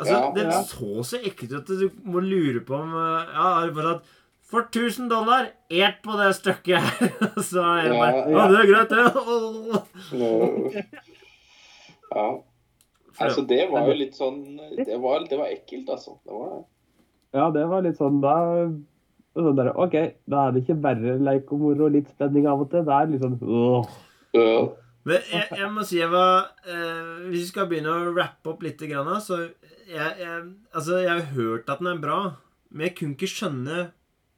[0.00, 3.46] Altså, Ja, Det så så ekkelt ut at du må lure på om eh, Ja,
[3.58, 4.16] har du fortsatt
[4.50, 7.10] For 1000 dollar, et på det stykket her.
[7.50, 9.04] Så er det bare Ja, Ja, det er greit, det.
[12.10, 12.28] Ja.
[13.20, 14.40] Altså, det var jo litt sånn
[14.78, 16.16] Det var, det var ekkelt, altså.
[16.24, 16.62] Det var det.
[17.36, 18.36] Ja, det var litt sånn da
[19.38, 19.94] sånn der, OK,
[20.26, 22.82] da er det ikke bare leik og moro og litt spenning av og til.
[22.86, 23.92] Det er litt sånn åh.
[25.06, 28.60] Men jeg, jeg må si jeg var eh, Hvis vi skal begynne å rappe opp
[28.66, 30.42] litt, grann, så jeg, jeg,
[30.74, 32.18] Altså, jeg har hørt at den er bra,
[32.70, 33.86] men jeg kunne ikke skjønne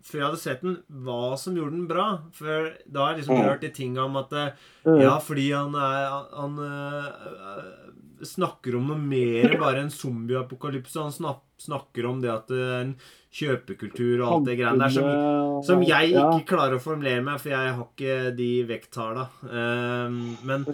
[0.03, 2.07] før jeg hadde sett den, hva som gjorde den bra.
[2.35, 3.45] For da har jeg liksom Mm.
[3.49, 4.53] hørt de tinga om at eh,
[4.87, 11.01] Eh, Ja, fordi han er Han uh, snakker om noe mer bare en zombieapokalypse.
[11.03, 12.93] Han snak, snakker om det at er en
[13.33, 17.51] kjøpekultur og alt det greiene der som som jeg ikke klarer å formulere meg, for
[17.55, 19.29] jeg har ikke de vekttala.
[19.47, 20.11] Uh,
[20.43, 20.67] men,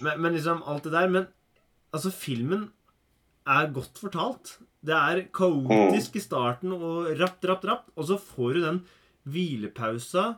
[0.00, 1.26] men, men liksom alt det der Men
[1.92, 2.70] altså, filmen
[3.48, 4.58] er godt fortalt.
[4.84, 7.84] Det er kaotisk i starten og rapp, rapp, rapp.
[7.96, 8.80] Og så får du den
[9.30, 10.32] hvilepausa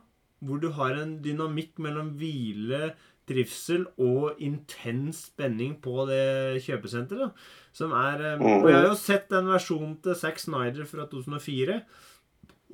[0.45, 2.91] hvor du har en dynamikk mellom hvile,
[3.25, 7.33] trivsel og intens spenning på det kjøpesenteret.
[7.73, 11.79] Som er um, Og jeg har jo sett den versjonen til Zack Snyder fra 2004.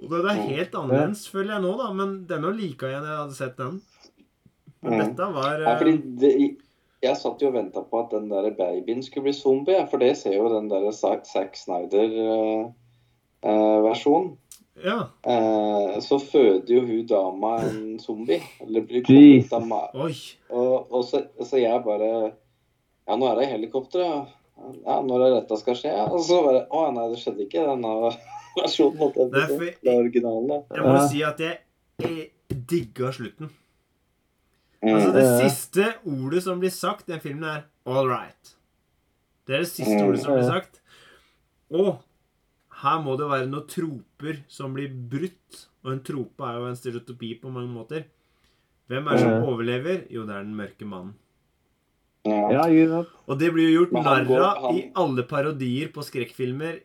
[0.03, 1.93] Og det er helt annerledes, føler jeg nå, da.
[1.95, 3.79] Men denne lika jeg da jeg hadde sett den.
[4.83, 5.01] Men Mm.
[5.05, 6.31] dette var Ja, eh, fordi det,
[7.03, 10.17] jeg satt jo og venta på at den der babyen skulle bli zombie, for det
[10.21, 14.37] ser jo den der Zack Snyder-versjonen.
[14.85, 14.99] Ja.
[15.29, 18.41] Eh, så føder jo hun dama en zombie.
[18.65, 19.89] Eller blir kommet av meg.
[20.49, 22.31] Og, og så, så jeg bare
[23.11, 24.25] Ja, nå er det helikopter, ja.
[24.87, 25.89] Ja, Når er dette skal skje?
[25.93, 26.05] Ja.
[26.13, 27.93] Og så bare Å nei, det skjedde ikke denne
[28.61, 28.99] versjonen.
[29.01, 29.47] måtte jeg Nei,
[29.83, 30.59] Det er originalen, da.
[30.77, 31.07] Jeg må Ja.
[31.09, 31.55] si at jeg,
[32.05, 32.31] jeg
[32.71, 33.47] digga slutten.
[34.83, 34.95] Mm.
[34.95, 38.55] Altså, det siste ordet som blir sagt i den filmen, er 'all right'.
[39.47, 40.09] Det er det siste Mm.
[40.09, 40.81] ordet som blir sagt.
[41.71, 42.03] Og
[42.83, 45.67] her må det være noen troper som blir brutt.
[45.85, 48.05] Og en trope er jo en stereotypi på mange måter.
[48.89, 50.07] Hvem er det som overlever?
[50.11, 51.15] Jo, det er den mørke mannen.
[52.27, 53.05] ja.
[53.29, 56.81] Og det blir jo gjort narr av i alle parodier på skrekkfilmer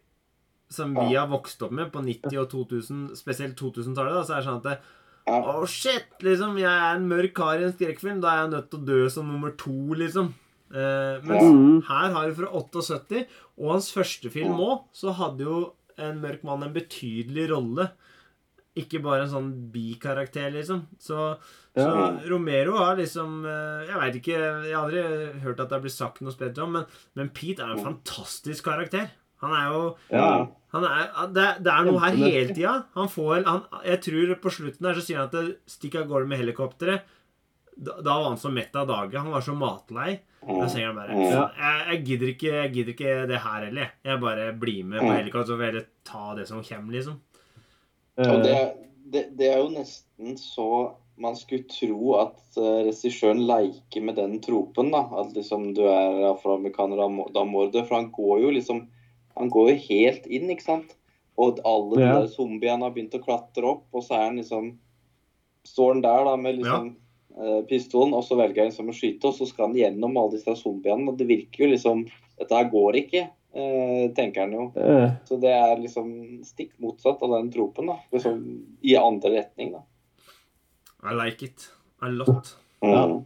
[0.70, 4.26] som vi har vokst opp med på 90- og 2000, spesielt 2000-tallet.
[4.26, 4.80] Så er det sånn at det,
[5.26, 5.40] Ja.
[5.42, 6.06] oh, shit!
[6.22, 8.22] Liksom, jeg er en mørk kar i en skrekkfilm.
[8.22, 10.34] Da er jeg nødt til å dø som nummer to, liksom.
[10.76, 11.36] Eh, men.
[11.40, 11.82] Mm.
[11.88, 13.26] her har vi fra 78,
[13.58, 15.60] og hans første film òg, så hadde jo
[16.02, 17.90] en mørk mann en betydelig rolle.
[18.76, 20.86] Ikke bare en sånn bikarakter, liksom.
[21.00, 21.38] Så,
[21.74, 22.10] så Ja.
[22.28, 25.04] Romero har liksom eh, Jeg veit ikke Jeg har aldri
[25.44, 28.68] hørt at det er blitt sagt noe spesielt om, men, men Pete er en fantastisk
[28.68, 29.14] karakter.
[29.46, 29.82] Han er jo
[30.12, 30.30] Ja.
[30.76, 32.74] han er, det, det er noe her hele tida.
[32.96, 36.10] Han får han, Jeg tror på slutten her så sier han at det stikker av
[36.12, 37.02] gårde med helikopteret.
[37.78, 39.22] Da, da var han så mett av dagen.
[39.26, 40.20] Han var så matlei.
[40.46, 43.82] Da sier han bare jeg, jeg, gidder ikke, jeg gidder ikke det her heller.
[43.88, 43.92] jeg.
[44.12, 47.22] Jeg bare blir med på helikopteret så får jeg ta det som kommer, liksom.
[48.18, 48.70] Og det, Eh,
[49.12, 50.68] det, det er jo nesten så
[51.22, 54.90] man skulle tro at uh, regissøren leker med den tropen.
[54.92, 58.50] da, At liksom du er afroamerikaner, da må- da må du For han går jo
[58.52, 58.82] liksom
[59.38, 60.96] Han går jo helt inn, ikke sant?
[61.38, 62.22] Og alle Ja.
[62.22, 64.78] de zombiene har begynt å klatre opp, og så er han liksom
[65.66, 66.96] Står han der da med liksom
[67.36, 67.62] ja.
[67.68, 70.54] pistolen, og så velger han liksom å skyte, og så skal han gjennom alle disse
[70.60, 71.08] zombiene.
[71.10, 72.06] Og det virker jo liksom
[72.38, 73.24] Dette her går ikke,
[73.56, 74.72] eh, tenker han jo.
[74.76, 77.98] eh, Så det er liksom stikk motsatt av den tropen, da.
[78.14, 78.42] Liksom
[78.84, 79.82] i andre retning, da.
[81.10, 81.70] I like it.
[82.02, 82.56] A lot.
[82.84, 83.06] Ja.
[83.08, 83.26] Mm.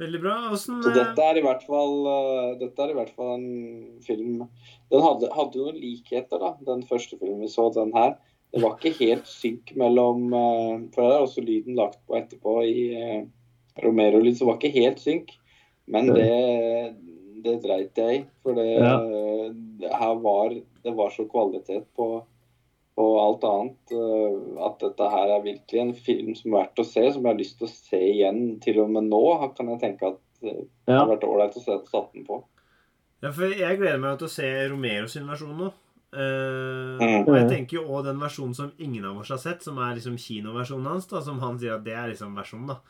[0.00, 0.34] Veldig bra.
[0.48, 4.44] Hvordan, Så dette er i hvert fall eh, Dette er i hvert fall en film
[4.92, 8.16] Den hadde, hadde jo noen likheter, da, den første filmen vi så, den her.
[8.50, 12.56] Det var ikke helt synk mellom eh, For det er også lyden lagt på etterpå
[12.66, 13.20] i eh,
[13.84, 15.30] Romero-lyd, så det var ikke helt synk.
[15.90, 16.26] Men det,
[17.44, 18.24] det dreit jeg i.
[18.44, 18.96] For det, Ja.
[19.80, 20.52] det her var
[20.84, 22.22] Det var så kvalitet på,
[23.00, 26.86] på alt annet eh, at dette her er virkelig en film som er verdt å
[26.86, 29.22] se, som jeg har lyst til å se igjen til og med nå.
[29.56, 31.02] Kan jeg tenke at eh, det ja.
[31.02, 32.42] har vært ålreit å se satt den på.
[33.20, 35.70] Ja, for jeg gleder meg til å se Romero sin versjon nå.
[36.10, 37.22] Uh, Mm.
[37.22, 39.94] og jeg tenker jo også den versjonen som ingen av oss har sett, som er
[39.94, 42.80] liksom kinoversjonen hans, da, som han sier at det er liksom versjonen, da.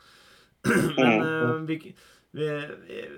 [0.97, 1.77] Men uh, vi,
[2.33, 2.47] vi,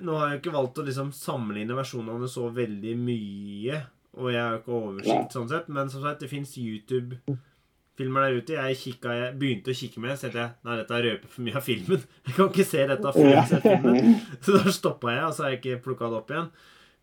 [0.04, 3.80] nå har jeg jo ikke valgt å liksom sammenligne versjonene så veldig mye,
[4.14, 8.38] og jeg har jo ikke oversikt sånn sett, men som sagt, det fins YouTube-filmer der
[8.38, 8.58] ute.
[8.60, 11.58] Jeg, kikka, jeg begynte å kikke med, så tenkte jeg nei, dette røper for mye
[11.58, 12.06] av filmen.
[12.28, 14.14] Jeg kan ikke se dette før jeg har sett filmen.
[14.46, 16.54] Så da stoppa jeg, og så har jeg ikke plukka det opp igjen.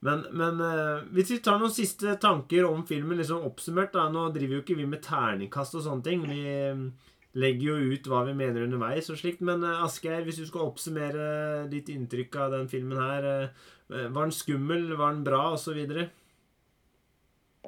[0.07, 4.31] Men, men uh, hvis vi tar noen siste tanker om filmen, liksom oppsummert da, Nå
[4.33, 6.23] driver jo ikke vi med terningkast og sånne ting.
[6.25, 9.43] Vi eh, legger jo ut hva vi mener underveis og slikt.
[9.45, 14.23] Men uh, Asgeir, hvis du skal oppsummere ditt inntrykk av den filmen her uh, Var
[14.23, 14.89] den skummel?
[14.95, 15.43] Var den bra?
[15.53, 16.09] Og så videre?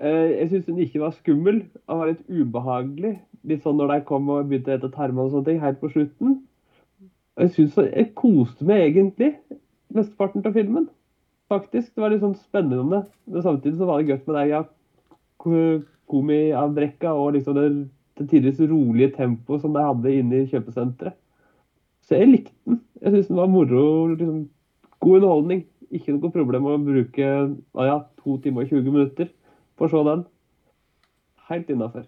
[0.01, 1.61] Eh, Jeg syns den ikke var skummel.
[1.75, 3.19] Den var litt ubehagelig.
[3.45, 5.91] Litt sånn når de kom og begynte å hete tarmer og sånne ting helt på
[5.93, 6.39] slutten.
[7.41, 9.33] Jeg synes Jeg koste meg egentlig
[9.93, 10.89] mesteparten av filmen.
[11.53, 11.95] Faktisk.
[11.95, 13.03] Det var litt sånn spennende.
[13.27, 14.63] Men samtidig så var det godt med det ja,
[15.43, 17.67] ko- komiavbrekka og liksom det,
[18.19, 21.17] det tidligere rolige tempoet som de hadde inne i kjøpesenteret.
[22.03, 22.81] Så jeg likte den.
[23.03, 23.85] Jeg syns den var moro.
[24.15, 24.49] liksom
[25.03, 25.67] God underholdning.
[25.93, 29.29] Ikke noe problem å bruke ja, to timer og 20 minutter
[29.77, 30.25] på å se den.
[31.49, 32.07] Helt innafor.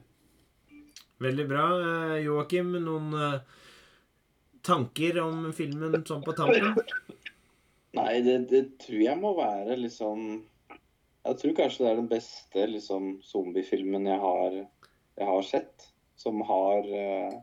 [1.24, 1.66] Veldig bra.
[1.80, 3.38] Eh, Joakim, noen eh,
[4.66, 6.74] tanker om filmen sånn på tampen?
[7.94, 10.24] Nei, det, det tror jeg må være liksom
[11.24, 14.56] Jeg tror kanskje det er den beste liksom, zombiefilmen jeg har,
[15.20, 15.86] jeg har sett.
[16.20, 17.38] Som har uh,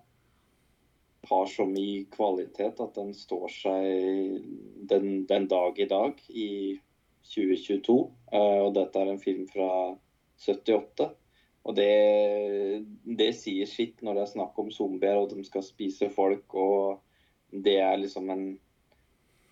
[1.27, 4.45] har så mye kvalitet at den står seg
[4.89, 6.51] den, den dag i dag i
[7.34, 7.97] 2022.
[8.31, 9.71] Uh, og dette er en film fra
[10.41, 11.10] 78.
[11.62, 11.91] Og det,
[13.06, 16.56] det sier sitt når det er snakk om zombier og de skal spise folk.
[16.58, 17.01] Og
[17.51, 18.45] det er liksom en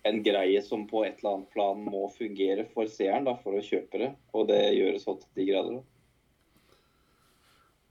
[0.02, 3.64] en greie som på et eller annet plan må fungere for seeren da, for å
[3.64, 4.10] kjøpe det.
[4.32, 5.80] Og det gjøres så til de grader.
[5.80, 6.76] Da.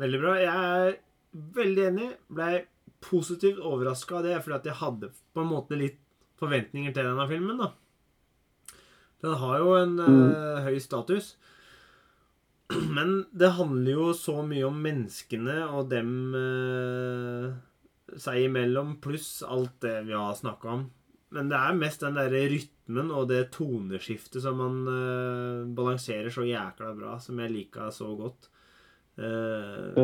[0.03, 0.35] Veldig bra.
[0.41, 0.95] Jeg er
[1.59, 2.07] veldig enig.
[2.39, 2.53] Blei
[3.03, 6.01] positivt overraska av det, fordi at jeg hadde på en måte litt
[6.39, 7.61] forventninger til denne filmen.
[7.61, 7.69] da.
[9.21, 11.33] Den har jo en eh, høy status.
[12.89, 17.49] Men det handler jo så mye om menneskene og dem eh,
[18.19, 20.87] seg imellom, pluss alt det vi har snakka om.
[21.35, 26.47] Men det er mest den derre rytmen og det toneskiftet som man eh, balanserer så
[26.47, 28.49] jækla bra, som jeg liker så godt.
[28.49, 28.55] Eh,
[29.19, 29.95] Eh.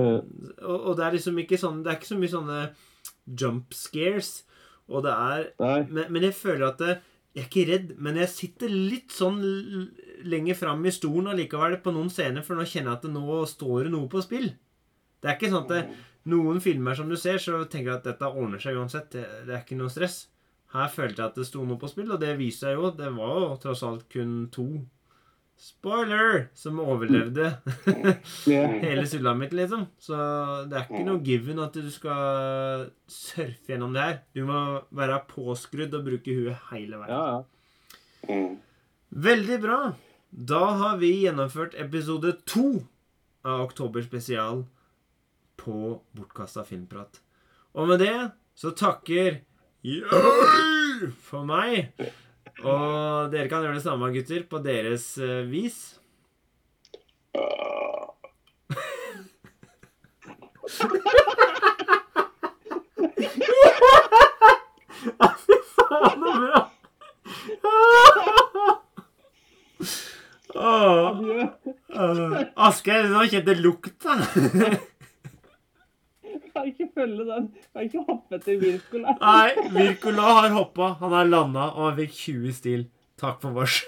[0.68, 2.56] og, og det er liksom ikke sånn Det er ikke så mye sånne
[3.40, 4.32] jump scares.
[4.92, 5.46] Og det er
[5.88, 6.98] men, men jeg føler at det,
[7.36, 9.40] jeg er ikke redd, men jeg sitter litt sånn
[10.24, 13.40] lenger fram i stolen allikevel på noen scener, for nå kjenner jeg at det nå
[13.50, 14.52] står det noe på spill.
[15.22, 15.84] Det er ikke sånn at det,
[16.32, 19.12] noen filmer som du ser, så tenker jeg at dette ordner seg uansett.
[19.14, 20.26] Det, det er ikke noe stress.
[20.76, 22.92] Her følte jeg at det sto noe på spill, og det viser seg jo.
[22.98, 24.68] Det var jo tross alt kun to
[25.56, 27.46] spoiler, som overlevde
[28.84, 29.86] hele sulamitten, liksom.
[30.04, 30.18] Så
[30.70, 34.18] det er ikke noe given at du skal surfe gjennom det her.
[34.36, 34.60] Du må
[34.96, 37.46] være påskrudd og bruke huet hele veien.
[39.16, 39.80] Veldig bra.
[40.36, 42.84] Da har vi gjennomført episode to
[43.48, 44.66] av Oktober spesial
[45.56, 47.22] på Bortkasta filmprat.
[47.72, 49.40] Og med det så takker
[49.80, 50.04] jeg
[51.24, 51.88] for meg.
[52.68, 55.96] Og dere kan gjøre det samme, gutter, på deres eh, vis.
[65.46, 66.75] Fy faen, så bra!
[70.56, 71.22] Åh,
[71.92, 72.36] åh.
[72.68, 74.16] Asgeir, nå kjente jeg lukta.
[76.56, 77.50] Kan ikke følge den.
[77.76, 79.16] Kan ikke hoppe etter Wirkola.
[79.20, 82.86] Nei, Wirkola har hoppa, han har landa, og han fikk 20 stil.
[83.20, 83.82] Takk for vårs.